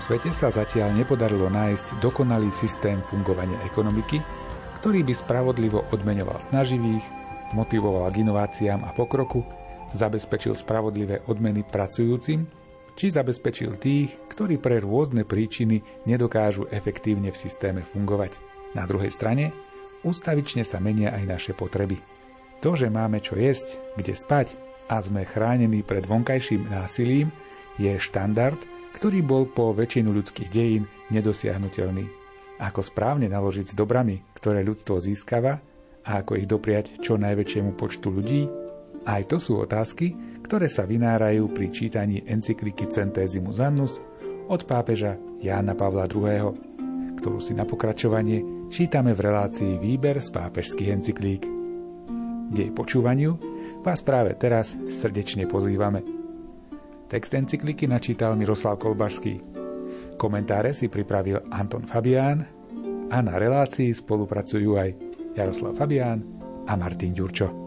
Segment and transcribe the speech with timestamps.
[0.00, 4.18] svete sa zatiaľ nepodarilo nájsť dokonalý systém fungovania ekonomiky,
[4.80, 7.04] ktorý by spravodlivo odmeňoval snaživých,
[7.52, 9.44] motivoval k inováciám a pokroku,
[9.92, 12.48] zabezpečil spravodlivé odmeny pracujúcim,
[12.96, 18.36] či zabezpečil tých, ktorí pre rôzne príčiny nedokážu efektívne v systéme fungovať.
[18.72, 19.52] Na druhej strane,
[20.04, 22.00] ustavične sa menia aj naše potreby.
[22.64, 24.56] To, že máme čo jesť, kde spať
[24.88, 27.32] a sme chránení pred vonkajším násilím,
[27.80, 28.60] je štandard,
[28.96, 32.06] ktorý bol po väčšinu ľudských dejín nedosiahnutelný.
[32.60, 35.58] Ako správne naložiť s dobrami, ktoré ľudstvo získava
[36.04, 38.44] a ako ich dopriať čo najväčšiemu počtu ľudí?
[39.08, 40.12] Aj to sú otázky,
[40.44, 43.96] ktoré sa vynárajú pri čítaní encykliky Centesimus Annus
[44.50, 46.52] od pápeža Jána Pavla II.,
[47.16, 51.42] ktorú si na pokračovanie čítame v relácii Výber z pápežských encyklík.
[52.50, 53.40] Jej počúvaniu
[53.80, 56.19] vás práve teraz srdečne pozývame.
[57.10, 59.42] Text encykliky načítal Miroslav Kolbašský.
[60.14, 62.46] Komentáre si pripravil Anton Fabián
[63.10, 64.94] a na relácii spolupracujú aj
[65.34, 66.22] Jaroslav Fabián
[66.70, 67.59] a Martin Ďurčo.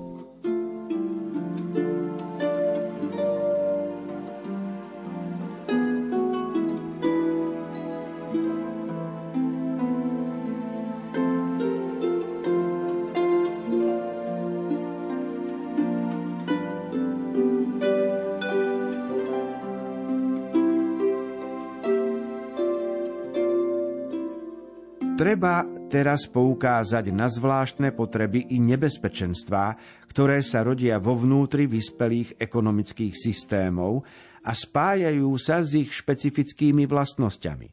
[26.04, 29.80] Teraz poukázať na zvláštne potreby i nebezpečenstvá,
[30.12, 34.04] ktoré sa rodia vo vnútri vyspelých ekonomických systémov
[34.44, 37.72] a spájajú sa s ich špecifickými vlastnosťami.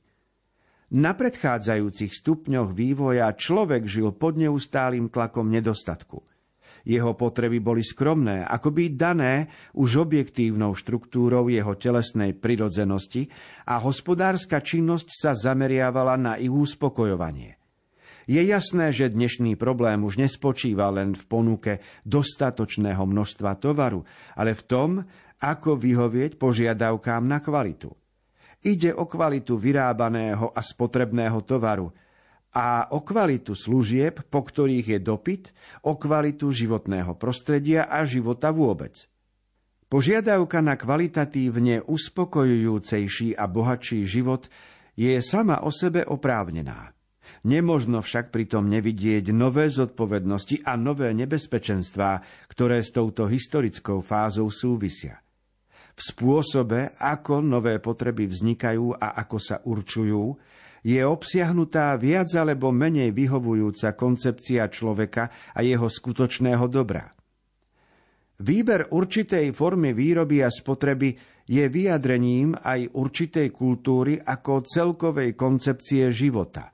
[0.94, 6.22] Na predchádzajúcich stupňoch vývoja človek žil pod neustálým tlakom nedostatku.
[6.86, 13.26] Jeho potreby boli skromné, ako by dané už objektívnou štruktúrou jeho telesnej prirodzenosti
[13.66, 17.59] a hospodárska činnosť sa zameriavala na ich uspokojovanie.
[18.30, 24.06] Je jasné, že dnešný problém už nespočíva len v ponuke dostatočného množstva tovaru,
[24.38, 24.90] ale v tom,
[25.42, 27.90] ako vyhovieť požiadavkám na kvalitu.
[28.62, 31.90] Ide o kvalitu vyrábaného a spotrebného tovaru,
[32.50, 35.44] a o kvalitu služieb, po ktorých je dopyt,
[35.86, 39.10] o kvalitu životného prostredia a života vôbec.
[39.90, 44.46] Požiadavka na kvalitatívne uspokojujúcejší a bohatší život
[44.94, 46.94] je sama o sebe oprávnená.
[47.40, 52.20] Nemožno však pritom nevidieť nové zodpovednosti a nové nebezpečenstvá,
[52.52, 55.24] ktoré s touto historickou fázou súvisia.
[55.96, 60.36] V spôsobe, ako nové potreby vznikajú a ako sa určujú,
[60.84, 67.08] je obsiahnutá viac alebo menej vyhovujúca koncepcia človeka a jeho skutočného dobra.
[68.40, 71.12] Výber určitej formy výroby a spotreby
[71.44, 76.72] je vyjadrením aj určitej kultúry ako celkovej koncepcie života.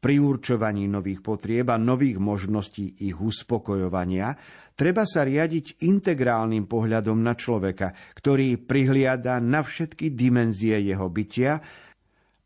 [0.00, 4.32] Pri určovaní nových potrieb a nových možností ich uspokojovania
[4.72, 11.60] treba sa riadiť integrálnym pohľadom na človeka, ktorý prihliada na všetky dimenzie jeho bytia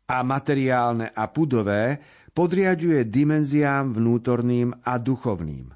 [0.03, 2.03] a materiálne a pudové
[2.35, 5.71] podriaduje dimenziám vnútorným a duchovným.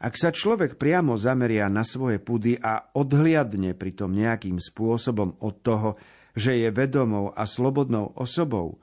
[0.00, 6.00] Ak sa človek priamo zameria na svoje pudy a odhliadne pritom nejakým spôsobom od toho,
[6.32, 8.80] že je vedomou a slobodnou osobou,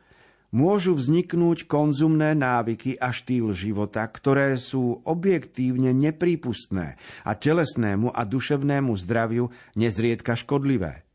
[0.52, 8.92] môžu vzniknúť konzumné návyky a štýl života, ktoré sú objektívne neprípustné a telesnému a duševnému
[9.00, 11.08] zdraviu nezriedka škodlivé.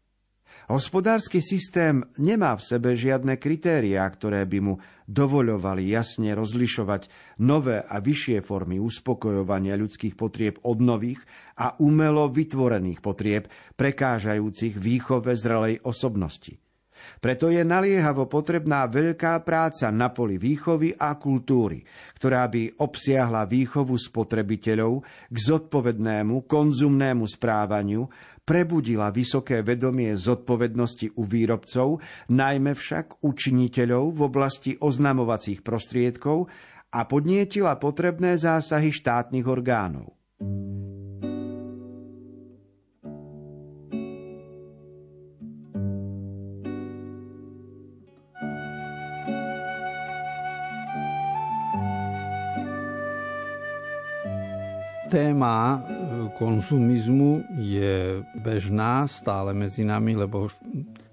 [0.66, 4.74] Hospodársky systém nemá v sebe žiadne kritériá, ktoré by mu
[5.06, 7.06] dovoľovali jasne rozlišovať
[7.38, 11.22] nové a vyššie formy uspokojovania ľudských potrieb od nových
[11.54, 13.46] a umelo vytvorených potrieb,
[13.78, 16.65] prekážajúcich výchove zrelej osobnosti.
[17.18, 21.82] Preto je naliehavo potrebná veľká práca na poli výchovy a kultúry,
[22.16, 24.92] ktorá by obsiahla výchovu spotrebiteľov
[25.32, 28.06] k zodpovednému konzumnému správaniu,
[28.46, 31.98] prebudila vysoké vedomie zodpovednosti u výrobcov,
[32.30, 36.46] najmä však u činiteľov v oblasti oznamovacích prostriedkov
[36.94, 40.14] a podnietila potrebné zásahy štátnych orgánov.
[55.06, 55.78] Téma e,
[56.34, 60.50] konzumizmu je bežná stále medzi nami, lebo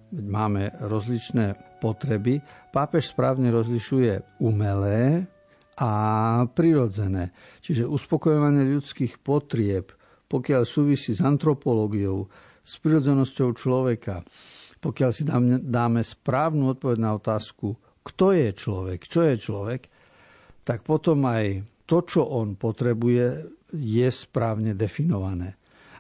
[0.10, 2.42] máme rozličné potreby.
[2.74, 5.30] Pápež správne rozlišuje umelé
[5.78, 5.92] a
[6.50, 7.34] prirodzené.
[7.62, 9.94] Čiže uspokojovanie ľudských potrieb,
[10.26, 12.26] pokiaľ súvisí s antropológiou,
[12.66, 14.26] s prirodzenosťou človeka,
[14.82, 15.24] pokiaľ si
[15.62, 19.82] dáme, správnu odpoveď na otázku, kto je človek, čo je človek,
[20.66, 23.26] tak potom aj to, čo on potrebuje,
[23.74, 25.58] je správne definované.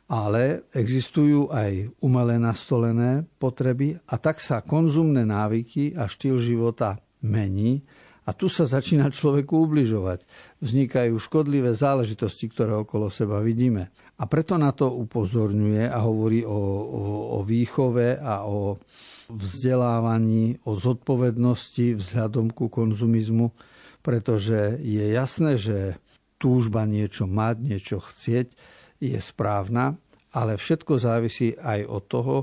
[0.07, 7.81] Ale existujú aj umelé nastolené potreby a tak sa konzumné návyky a štýl života mení
[8.23, 10.23] a tu sa začína človeku ubližovať.
[10.63, 13.91] Vznikajú škodlivé záležitosti, ktoré okolo seba vidíme.
[14.15, 17.01] A preto na to upozorňuje a hovorí o, o,
[17.35, 18.79] o výchove a o
[19.27, 23.51] vzdelávaní, o zodpovednosti vzhľadom ku konzumizmu,
[23.99, 25.99] pretože je jasné, že
[26.43, 28.51] túžba niečo mať, niečo chcieť
[28.99, 29.95] je správna,
[30.35, 32.37] ale všetko závisí aj od toho,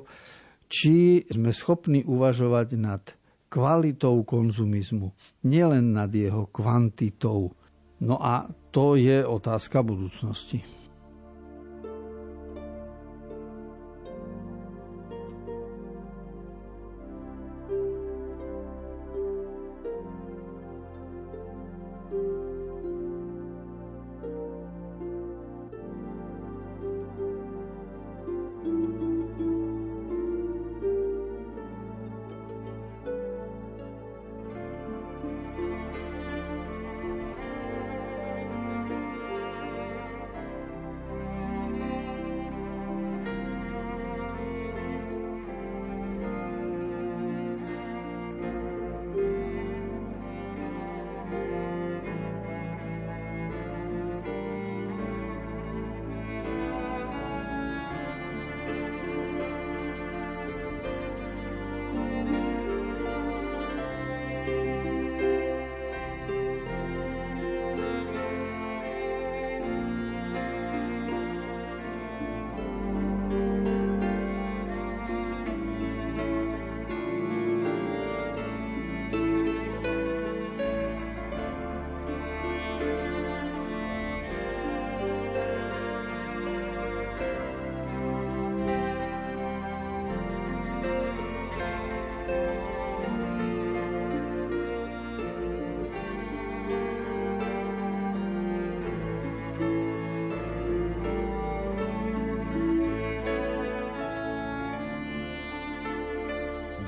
[0.71, 3.03] či sme schopní uvažovať nad
[3.51, 5.13] kvalitou konzumizmu,
[5.45, 7.53] nielen nad jeho kvantitou.
[8.01, 10.63] No a to je otázka budúcnosti.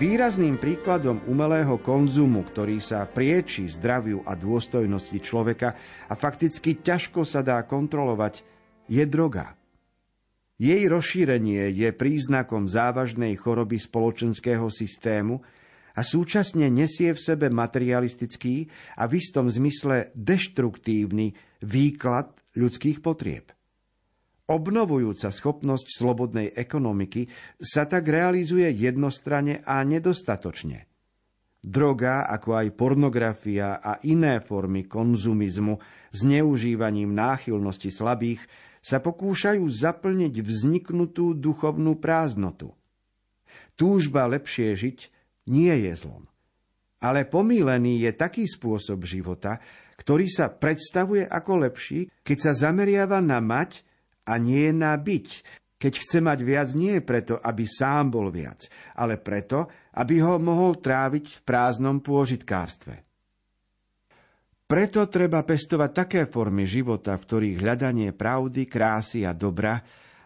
[0.02, 5.78] Výrazným príkladom umelého konzumu, ktorý sa prieči zdraviu a dôstojnosti človeka
[6.10, 8.42] a fakticky ťažko sa dá kontrolovať,
[8.90, 9.54] je droga.
[10.58, 15.38] Jej rozšírenie je príznakom závažnej choroby spoločenského systému
[15.94, 18.66] a súčasne nesie v sebe materialistický
[18.98, 21.30] a v istom zmysle deštruktívny
[21.62, 23.54] výklad ľudských potrieb.
[24.50, 27.30] Obnovujúca schopnosť slobodnej ekonomiky
[27.62, 30.90] sa tak realizuje jednostranne a nedostatočne.
[31.62, 35.78] Droga, ako aj pornografia a iné formy konzumizmu
[36.10, 38.42] s neužívaním náchylnosti slabých
[38.82, 42.74] sa pokúšajú zaplniť vzniknutú duchovnú prázdnotu.
[43.78, 44.98] Túžba lepšie žiť
[45.54, 46.26] nie je zlom.
[46.98, 49.62] Ale pomílený je taký spôsob života,
[50.02, 53.86] ktorý sa predstavuje ako lepší, keď sa zameriava na mať
[54.26, 55.28] a nie na byť.
[55.82, 59.66] Keď chce mať viac, nie preto, aby sám bol viac, ale preto,
[59.98, 63.02] aby ho mohol tráviť v prázdnom pôžitkárstve.
[64.62, 69.76] Preto treba pestovať také formy života, v ktorých hľadanie pravdy, krásy a dobra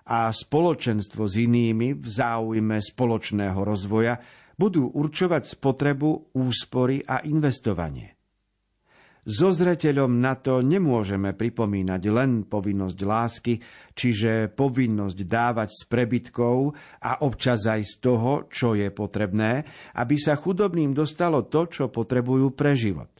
[0.07, 4.21] a spoločenstvo s inými v záujme spoločného rozvoja
[4.55, 8.16] budú určovať spotrebu, úspory a investovanie.
[9.27, 13.59] So zreteľom na to nemôžeme pripomínať len povinnosť lásky,
[13.91, 19.67] čiže povinnosť dávať z prebytkov a občas aj z toho, čo je potrebné,
[19.99, 23.11] aby sa chudobným dostalo to, čo potrebujú pre život.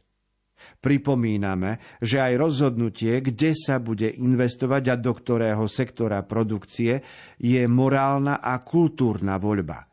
[0.79, 7.03] Pripomíname, že aj rozhodnutie, kde sa bude investovať a do ktorého sektora produkcie,
[7.35, 9.83] je morálna a kultúrna voľba–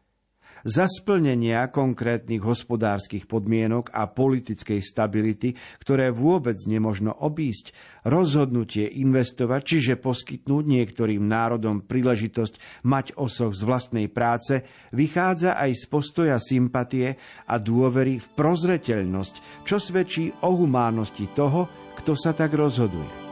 [0.65, 7.77] za splnenia konkrétnych hospodárskych podmienok a politickej stability, ktoré vôbec nemožno obísť,
[8.09, 15.85] rozhodnutie investovať, čiže poskytnúť niektorým národom príležitosť mať osoch z vlastnej práce, vychádza aj z
[15.87, 21.69] postoja sympatie a dôvery v prozreteľnosť, čo svedčí o humánnosti toho,
[22.01, 23.24] kto sa tak rozhoduje.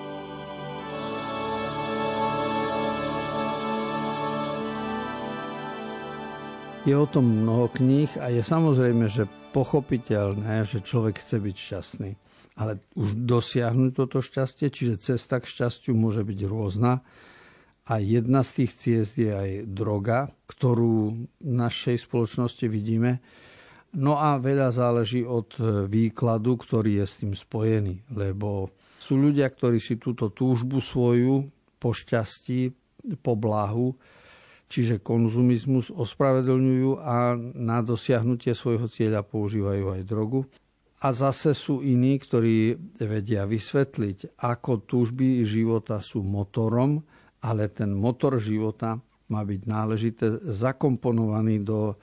[6.83, 12.11] Je o tom mnoho kníh a je samozrejme, že pochopiteľné, že človek chce byť šťastný.
[12.59, 16.99] Ale už dosiahnuť toto šťastie, čiže cesta k šťastiu môže byť rôzna
[17.87, 23.23] A jedna z tých ciest je aj droga, ktorú v našej spoločnosti vidíme.
[23.99, 25.55] No a veľa záleží od
[25.87, 31.47] výkladu, ktorý je s tým spojený, lebo sú ľudia, ktorí si túto túžbu svoju
[31.79, 32.71] po šťastí,
[33.19, 33.99] po blahu,
[34.73, 40.49] čiže konzumizmus ospravedlňujú a na dosiahnutie svojho cieľa používajú aj drogu.
[41.05, 47.05] A zase sú iní, ktorí vedia vysvetliť, ako túžby života sú motorom,
[47.45, 48.97] ale ten motor života
[49.29, 51.99] má byť náležite zakomponovaný do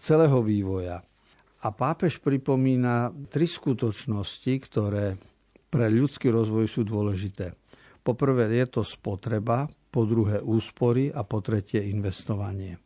[0.00, 0.98] celého vývoja.
[1.62, 5.14] A pápež pripomína tri skutočnosti, ktoré
[5.68, 7.52] pre ľudský rozvoj sú dôležité.
[8.00, 12.76] Poprvé je to spotreba, po druhé úspory a po tretie investovanie.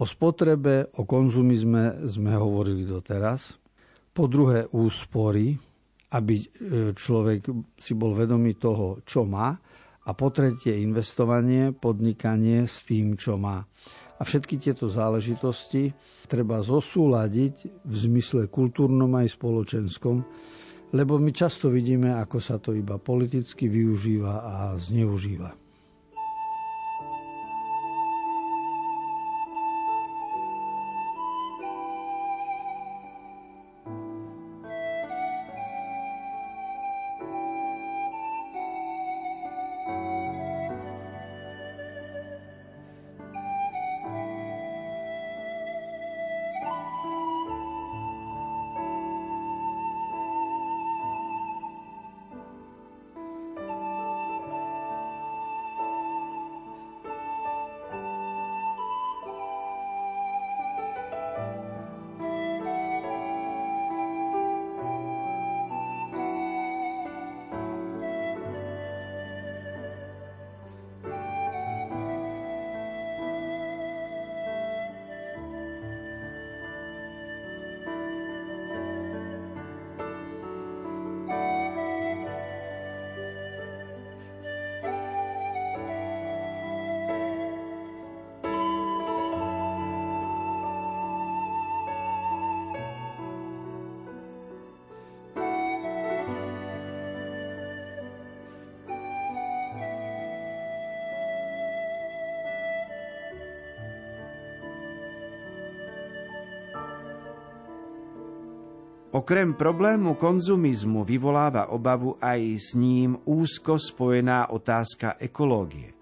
[0.00, 3.60] O spotrebe, o konzumizme sme hovorili doteraz.
[4.12, 5.52] Po druhé úspory,
[6.16, 6.46] aby e,
[6.96, 7.40] človek
[7.76, 9.52] si bol vedomý toho, čo má.
[10.02, 13.60] A po tretie investovanie, podnikanie s tým, čo má.
[14.18, 15.92] A všetky tieto záležitosti
[16.26, 20.16] treba zosúľadiť v zmysle kultúrnom aj spoločenskom,
[20.92, 25.61] lebo my často vidíme, ako sa to iba politicky využíva a zneužíva.
[109.12, 115.92] Okrem problému konzumizmu vyvoláva obavu aj s ním úzko spojená otázka ekológie.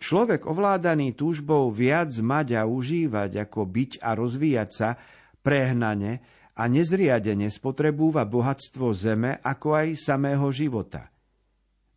[0.00, 4.96] Človek ovládaný túžbou viac mať a užívať ako byť a rozvíjať sa
[5.44, 6.24] prehnane
[6.56, 11.12] a nezriadene spotrebúva bohatstvo zeme ako aj samého života.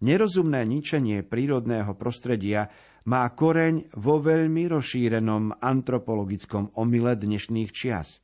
[0.04, 2.68] Nerozumné ničenie prírodného prostredia
[3.08, 8.20] má koreň vo veľmi rozšírenom antropologickom omyle dnešných čias.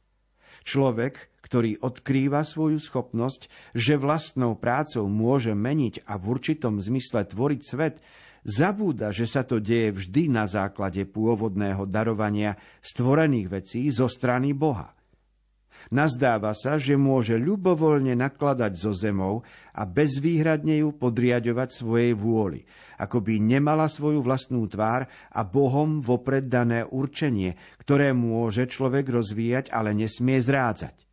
[0.67, 3.45] Človek, ktorý odkrýva svoju schopnosť,
[3.77, 8.01] že vlastnou prácou môže meniť a v určitom zmysle tvoriť svet,
[8.41, 14.97] zabúda, že sa to deje vždy na základe pôvodného darovania stvorených vecí zo strany Boha.
[15.93, 19.45] Nazdáva sa, že môže ľubovoľne nakladať so zemou
[19.77, 22.65] a bezvýhradne ju podriadovať svojej vôli,
[22.97, 29.69] ako by nemala svoju vlastnú tvár a Bohom vopred dané určenie, ktoré môže človek rozvíjať,
[29.69, 31.12] ale nesmie zrádzať.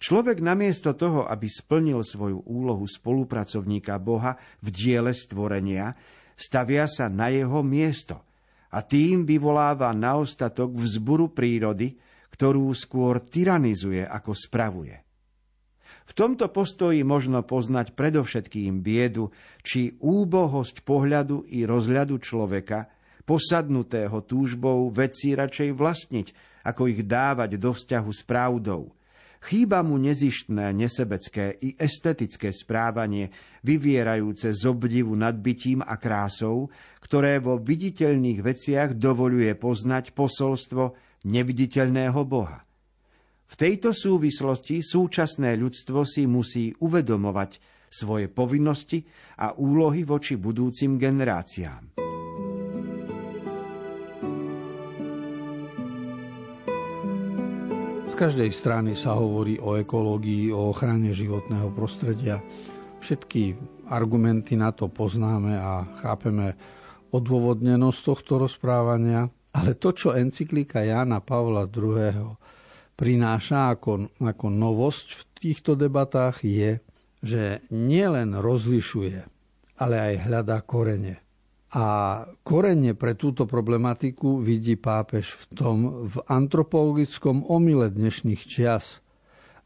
[0.00, 5.96] Človek namiesto toho, aby splnil svoju úlohu spolupracovníka Boha v diele stvorenia,
[6.36, 8.24] stavia sa na jeho miesto
[8.70, 11.98] a tým vyvoláva na ostatok vzburu prírody,
[12.32, 14.96] ktorú skôr tyranizuje ako spravuje.
[16.06, 19.30] V tomto postoji možno poznať predovšetkým biedu
[19.62, 22.90] či úbohosť pohľadu i rozhľadu človeka,
[23.22, 26.28] posadnutého túžbou veci radšej vlastniť,
[26.66, 28.90] ako ich dávať do vzťahu s pravdou–
[29.40, 33.32] Chýba mu nezištné, nesebecké i estetické správanie,
[33.64, 36.68] vyvierajúce z obdivu nad bytím a krásou,
[37.00, 40.92] ktoré vo viditeľných veciach dovoluje poznať posolstvo
[41.24, 42.60] neviditeľného Boha.
[43.50, 47.50] V tejto súvislosti súčasné ľudstvo si musí uvedomovať
[47.90, 49.02] svoje povinnosti
[49.40, 52.09] a úlohy voči budúcim generáciám.
[58.20, 62.36] Každej strany sa hovorí o ekológii, o ochrane životného prostredia.
[63.00, 63.56] Všetky
[63.88, 66.52] argumenty na to poznáme a chápeme
[67.16, 69.24] odôvodnenosť tohto rozprávania,
[69.56, 72.36] ale to, čo encyklika Jána Pavla II.
[72.92, 76.76] prináša ako, ako novosť v týchto debatách je,
[77.24, 79.16] že nielen rozlišuje,
[79.80, 81.24] ale aj hľadá korene.
[81.70, 81.84] A
[82.42, 88.98] korene pre túto problematiku vidí pápež v tom v antropologickom omyle dnešných čias.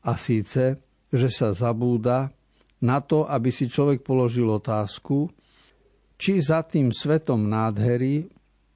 [0.05, 2.29] A síce, že sa zabúda
[2.85, 5.33] na to, aby si človek položil otázku,
[6.21, 8.29] či za tým svetom nádhery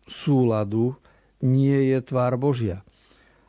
[0.08, 0.96] súladu
[1.44, 2.80] nie je tvár Božia.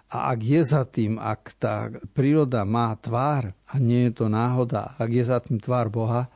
[0.10, 4.98] A ak je za tým, ak tá príroda má tvár a nie je to náhoda,
[4.98, 6.28] ak je za tým tvár Boha,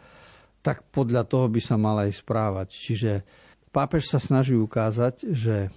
[0.64, 2.68] tak podľa toho by sa mal aj správať.
[2.72, 3.12] Čiže
[3.76, 5.68] pápež sa snaží ukázať, že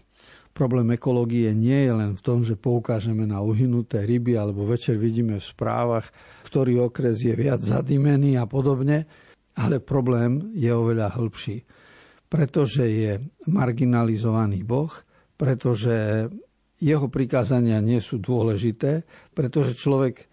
[0.57, 5.37] problém ekológie nie je len v tom, že poukážeme na uhynuté ryby alebo večer vidíme
[5.37, 6.09] v správach,
[6.49, 9.05] ktorý okres je viac zadimený a podobne,
[9.59, 11.67] ale problém je oveľa hĺbší.
[12.31, 13.13] Pretože je
[13.51, 14.91] marginalizovaný Boh,
[15.37, 16.27] pretože
[16.81, 20.29] jeho prikázania nie sú dôležité, pretože človek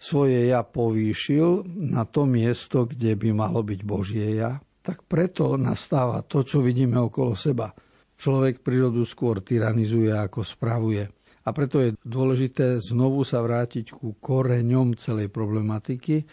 [0.00, 6.24] svoje ja povýšil na to miesto, kde by malo byť Božie ja, tak preto nastáva
[6.24, 7.68] to, čo vidíme okolo seba.
[8.16, 11.04] Človek prírodu skôr tyranizuje, ako spravuje.
[11.44, 16.24] A preto je dôležité znovu sa vrátiť ku koreňom celej problematiky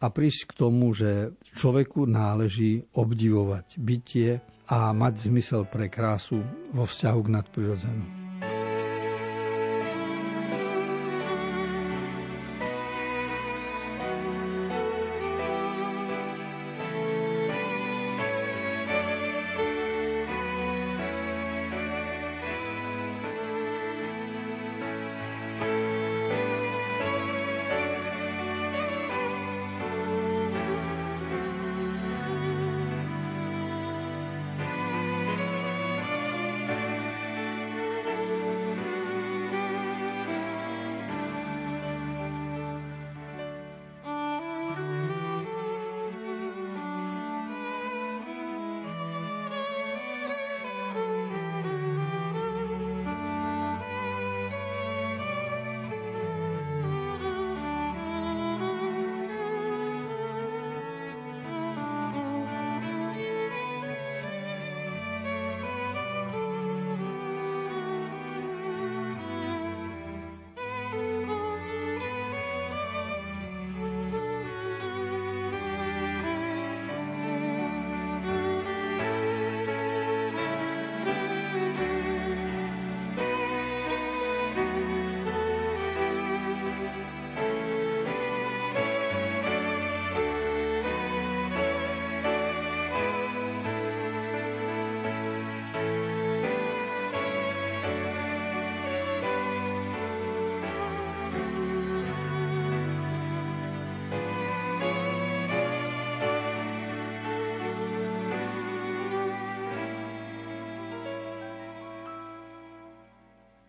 [0.00, 4.40] a prísť k tomu, že človeku náleží obdivovať bytie
[4.72, 6.40] a mať zmysel pre krásu
[6.72, 8.21] vo vzťahu k nadprirodzenému.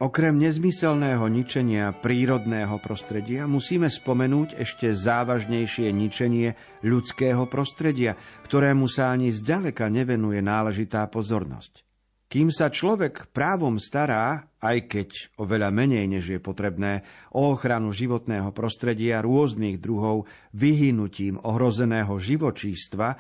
[0.03, 9.31] Okrem nezmyselného ničenia prírodného prostredia musíme spomenúť ešte závažnejšie ničenie ľudského prostredia, ktorému sa ani
[9.31, 11.87] zďaleka nevenuje náležitá pozornosť.
[12.27, 18.51] Kým sa človek právom stará, aj keď oveľa menej než je potrebné, o ochranu životného
[18.51, 23.15] prostredia rôznych druhov vyhynutím ohrozeného živočístva,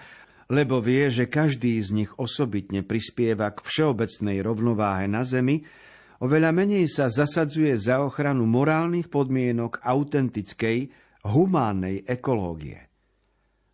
[0.51, 5.63] lebo vie, že každý z nich osobitne prispieva k všeobecnej rovnováhe na Zemi,
[6.23, 10.87] Oveľa menej sa zasadzuje za ochranu morálnych podmienok autentickej,
[11.27, 12.87] humánnej ekológie.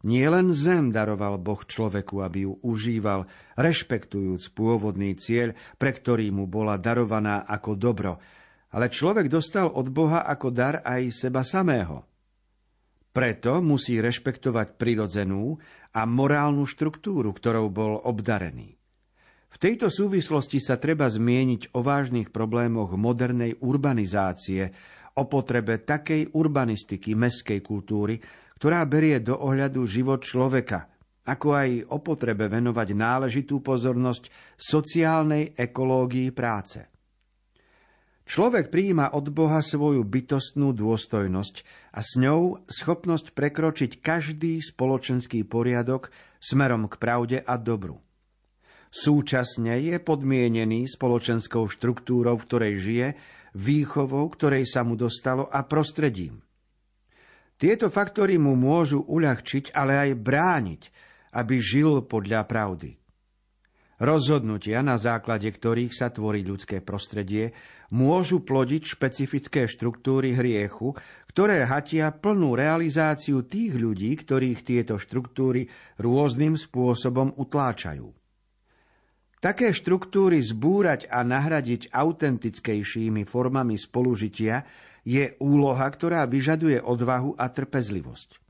[0.10, 6.50] Nie len zem daroval Boh človeku, aby ju užíval, rešpektujúc pôvodný cieľ, pre ktorý mu
[6.50, 8.18] bola darovaná ako dobro,
[8.74, 12.02] ale človek dostal od Boha ako dar aj seba samého.
[13.14, 15.54] Preto musí rešpektovať prirodzenú
[15.94, 18.79] a morálnu štruktúru, ktorou bol obdarený.
[19.50, 24.70] V tejto súvislosti sa treba zmieniť o vážnych problémoch modernej urbanizácie,
[25.18, 28.22] o potrebe takej urbanistiky meskej kultúry,
[28.62, 30.88] ktorá berie do ohľadu život človeka,
[31.28, 36.88] ako aj o potrebe venovať náležitú pozornosť sociálnej ekológii práce.
[38.30, 41.56] Človek prijíma od Boha svoju bytostnú dôstojnosť
[41.98, 47.98] a s ňou schopnosť prekročiť každý spoločenský poriadok smerom k pravde a dobru.
[48.90, 53.08] Súčasne je podmienený spoločenskou štruktúrou, v ktorej žije,
[53.54, 56.42] výchovou, ktorej sa mu dostalo a prostredím.
[57.60, 60.82] Tieto faktory mu môžu uľahčiť, ale aj brániť,
[61.38, 62.98] aby žil podľa pravdy.
[64.00, 67.52] Rozhodnutia, na základe ktorých sa tvorí ľudské prostredie,
[67.92, 70.96] môžu plodiť špecifické štruktúry hriechu,
[71.28, 75.68] ktoré hatia plnú realizáciu tých ľudí, ktorých tieto štruktúry
[76.00, 78.19] rôznym spôsobom utláčajú.
[79.40, 84.68] Také štruktúry zbúrať a nahradiť autentickejšími formami spolužitia
[85.08, 88.44] je úloha, ktorá vyžaduje odvahu a trpezlivosť.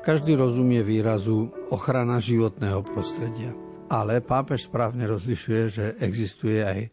[0.00, 3.52] Každý rozumie výrazu ochrana životného prostredia.
[3.92, 6.88] Ale pápež správne rozlišuje, že existuje aj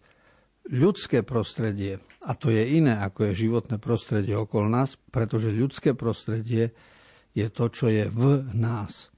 [0.71, 1.99] ľudské prostredie.
[2.27, 6.75] A to je iné, ako je životné prostredie okolo nás, pretože ľudské prostredie
[7.31, 9.13] je to, čo je v nás.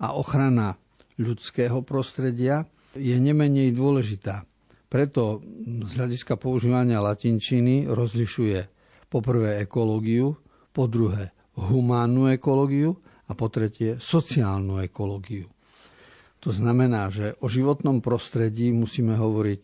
[0.00, 0.80] A ochrana
[1.20, 2.64] ľudského prostredia
[2.94, 4.46] je nemenej dôležitá.
[4.86, 5.42] Preto
[5.82, 8.58] z hľadiska používania latinčiny rozlišuje
[9.10, 10.38] poprvé ekológiu,
[10.74, 12.98] po druhé humánnu ekológiu
[13.30, 15.46] a po tretie sociálnu ekológiu.
[16.42, 19.62] To znamená, že o životnom prostredí musíme hovoriť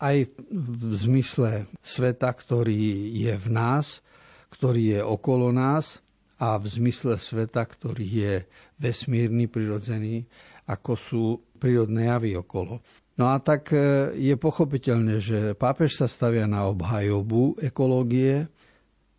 [0.00, 4.00] aj v zmysle sveta, ktorý je v nás,
[4.48, 6.00] ktorý je okolo nás
[6.40, 8.34] a v zmysle sveta, ktorý je
[8.80, 10.24] vesmírny, prirodzený,
[10.64, 11.24] ako sú
[11.60, 12.80] prírodné javy okolo.
[13.20, 18.48] No a tak e, je pochopiteľné, že pápež sa stavia na obhajobu ekológie,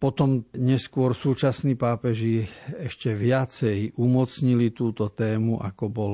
[0.01, 2.41] potom neskôr súčasní pápeži
[2.81, 6.13] ešte viacej umocnili túto tému, ako bol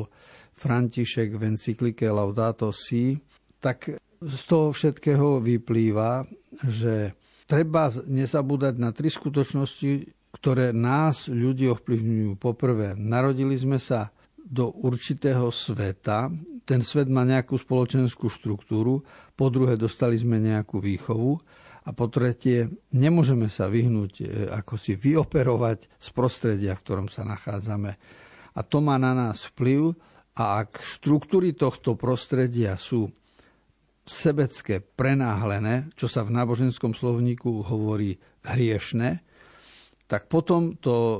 [0.59, 3.15] František v encyklike Laudato Si,
[3.63, 6.25] tak z toho všetkého vyplýva,
[6.65, 7.13] že
[7.45, 12.37] treba nezabúdať na tri skutočnosti, ktoré nás ľudí ovplyvňujú.
[12.37, 16.29] Poprvé, narodili sme sa do určitého sveta,
[16.67, 18.99] ten svet má nejakú spoločenskú štruktúru,
[19.39, 21.39] po druhé dostali sme nejakú výchovu
[21.87, 27.23] a po tretie, nemôžeme sa vyhnúť, e, ako si vyoperovať z prostredia, v ktorom sa
[27.23, 27.95] nachádzame.
[28.51, 29.95] A to má na nás vplyv
[30.35, 33.07] a ak štruktúry tohto prostredia sú
[34.07, 38.15] sebecké, prenáhlené, čo sa v náboženskom slovníku hovorí
[38.47, 39.21] hriešne,
[40.07, 41.19] tak potom to e,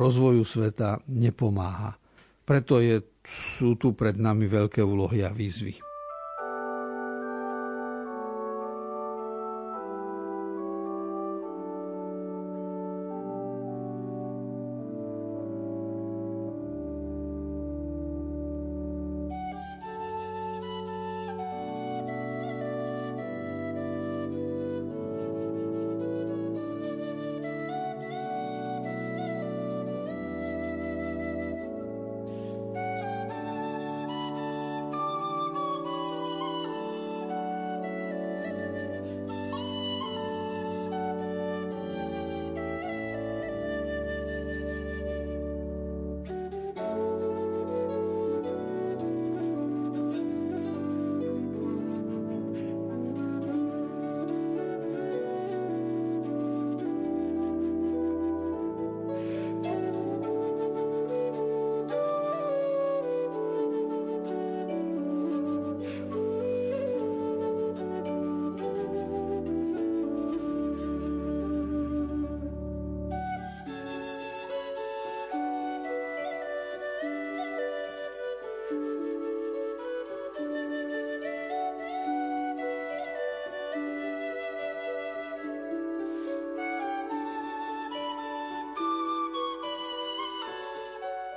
[0.00, 1.92] rozvoju sveta nepomáha.
[2.44, 5.93] Preto je, sú tu pred nami veľké úlohy a výzvy.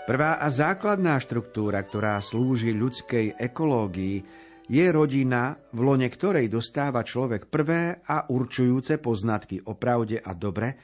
[0.07, 4.23] Prvá a základná štruktúra, ktorá slúži ľudskej ekológii,
[4.71, 10.79] je rodina, v lone ktorej dostáva človek prvé a určujúce poznatky o pravde a dobre,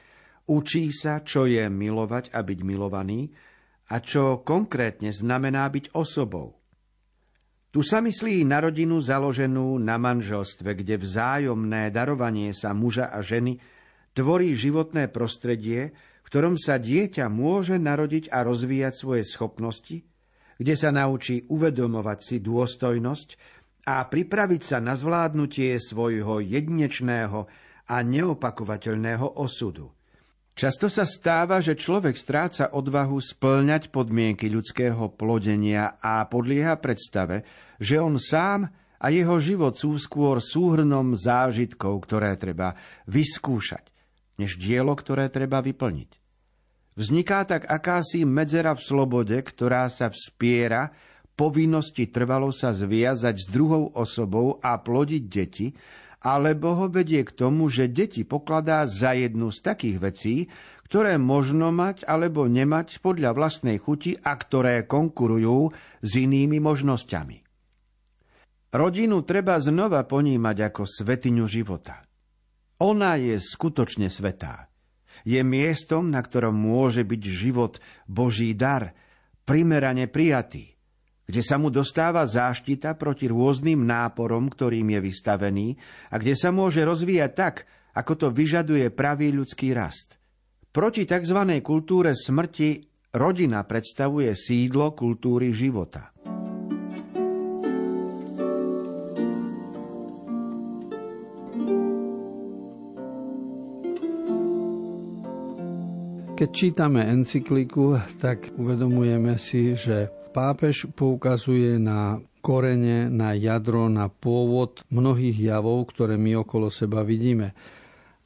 [0.52, 3.32] učí sa, čo je milovať a byť milovaný
[3.96, 6.60] a čo konkrétne znamená byť osobou.
[7.72, 13.56] Tu sa myslí na rodinu založenú na manželstve, kde vzájomné darovanie sa muža a ženy
[14.12, 20.08] tvorí životné prostredie, v ktorom sa dieťa môže narodiť a rozvíjať svoje schopnosti,
[20.56, 23.28] kde sa naučí uvedomovať si dôstojnosť
[23.84, 27.44] a pripraviť sa na zvládnutie svojho jedinečného
[27.84, 29.92] a neopakovateľného osudu.
[30.54, 37.42] Často sa stáva, že človek stráca odvahu splňať podmienky ľudského plodenia a podlieha predstave,
[37.76, 38.70] že on sám
[39.02, 42.72] a jeho život sú skôr súhrnom zážitkov, ktoré treba
[43.10, 43.93] vyskúšať
[44.40, 46.10] než dielo, ktoré treba vyplniť.
[46.94, 50.94] Vzniká tak akási medzera v slobode, ktorá sa vspiera
[51.34, 55.74] povinnosti trvalo sa zviazať s druhou osobou a plodiť deti,
[56.24, 60.34] alebo ho vedie k tomu, že deti pokladá za jednu z takých vecí,
[60.88, 67.44] ktoré možno mať alebo nemať podľa vlastnej chuti a ktoré konkurujú s inými možnosťami.
[68.74, 72.03] Rodinu treba znova ponímať ako svetiňu života.
[72.82, 74.72] Ona je skutočne svetá.
[75.22, 77.78] Je miestom, na ktorom môže byť život
[78.10, 78.92] Boží dar,
[79.46, 80.74] primerane prijatý,
[81.24, 85.68] kde sa mu dostáva záštita proti rôznym náporom, ktorým je vystavený
[86.10, 87.54] a kde sa môže rozvíjať tak,
[87.94, 90.18] ako to vyžaduje pravý ľudský rast.
[90.74, 91.38] Proti tzv.
[91.62, 92.82] kultúre smrti
[93.14, 96.13] rodina predstavuje sídlo kultúry života.
[106.34, 114.82] Keď čítame encykliku, tak uvedomujeme si, že pápež poukazuje na korene, na jadro, na pôvod
[114.90, 117.54] mnohých javov, ktoré my okolo seba vidíme.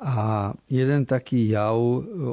[0.00, 1.76] A jeden taký jav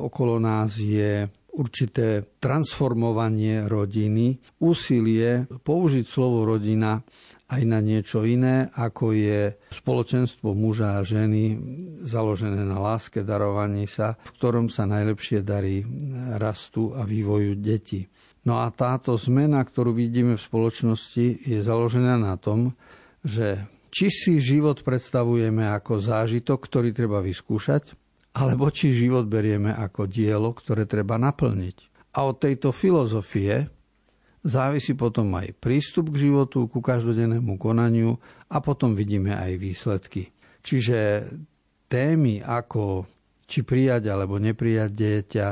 [0.07, 1.27] okolo nás je
[1.59, 7.03] určité transformovanie rodiny, úsilie použiť slovo rodina
[7.45, 11.57] aj na niečo iné, ako je spoločenstvo muža a ženy
[12.01, 15.85] založené na láske, darovaní sa, v ktorom sa najlepšie darí
[16.41, 18.09] rastu a vývoju detí.
[18.45, 22.73] No a táto zmena, ktorú vidíme v spoločnosti, je založená na tom,
[23.25, 27.97] že či si život predstavujeme ako zážitok, ktorý treba vyskúšať,
[28.35, 32.09] alebo či život berieme ako dielo, ktoré treba naplniť.
[32.15, 33.74] A od tejto filozofie
[34.45, 38.21] závisí potom aj prístup k životu, ku každodennému konaniu
[38.53, 40.29] a potom vidíme aj výsledky.
[40.61, 41.25] Čiže
[41.89, 43.09] témy ako
[43.45, 45.47] či prijať alebo neprijať dieťa,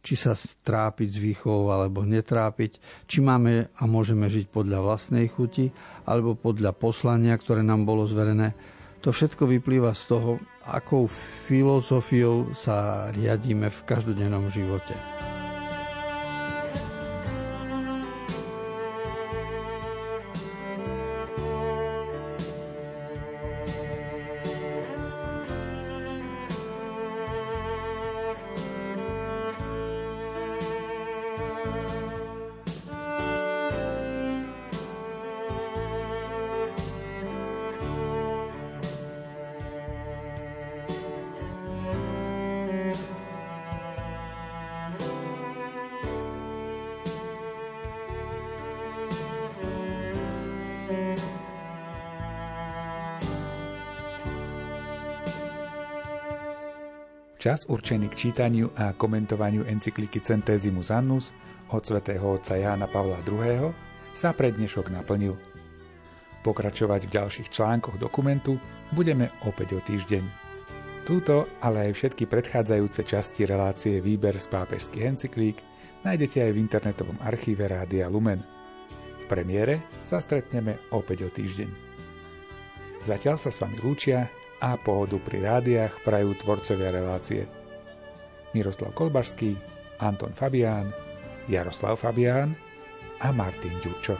[0.00, 5.68] či sa trápiť s výchovou alebo netrápiť, či máme a môžeme žiť podľa vlastnej chuti
[6.08, 8.56] alebo podľa poslania, ktoré nám bolo zverené.
[9.04, 10.30] To všetko vyplýva z toho,
[10.64, 11.04] akou
[11.46, 14.96] filozofiou sa riadíme v každodennom živote.
[57.46, 61.30] Čas určený k čítaniu a komentovaniu encykliky Centesimus Annus
[61.70, 63.70] od svätého otca Jána Pavla II.
[64.18, 65.38] sa pre dnešok naplnil.
[66.42, 68.58] Pokračovať v ďalších článkoch dokumentu
[68.90, 70.26] budeme opäť o týždeň.
[71.06, 75.62] Túto, ale aj všetky predchádzajúce časti relácie Výber z pápežských encyklík
[76.02, 78.42] nájdete aj v internetovom archíve Rádia Lumen.
[79.22, 81.70] V premiére sa stretneme opäť o týždeň.
[83.06, 84.26] Zatiaľ sa s vami lúčia
[84.60, 87.44] a pohodu pri rádiách prajú tvorcovia relácie.
[88.56, 89.52] Miroslav Kolbašský,
[90.00, 90.92] Anton Fabián,
[91.46, 92.56] Jaroslav Fabián
[93.20, 94.16] a Martin Ďurčo.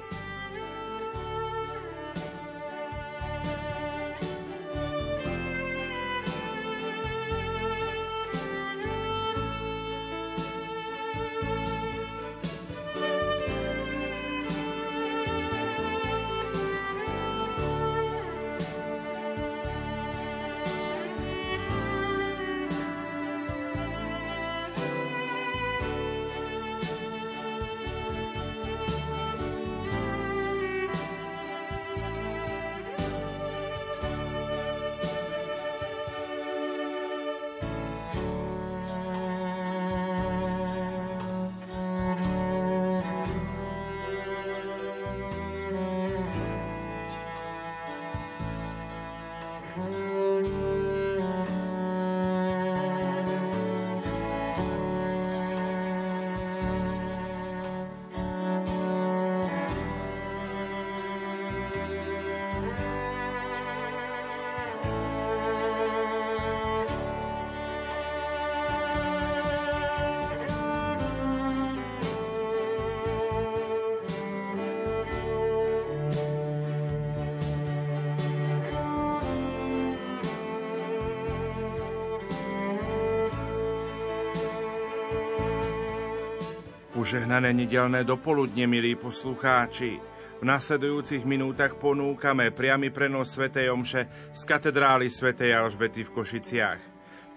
[87.07, 90.03] Požehnané nedelné dopoludne, milí poslucháči.
[90.43, 93.47] V nasledujúcich minútach ponúkame priamy prenos Sv.
[93.47, 95.39] Omše z katedrály Sv.
[95.39, 96.83] Alžbety v Košiciach.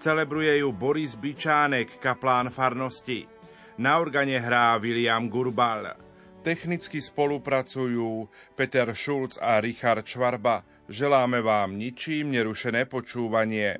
[0.02, 3.30] Celebruje ju Boris Bičánek, kaplán farnosti.
[3.78, 5.94] Na organe hrá William Gurbal.
[6.42, 8.26] Technicky spolupracujú
[8.58, 10.66] Peter Schulz a Richard Švarba.
[10.90, 13.78] Želáme vám ničím nerušené počúvanie.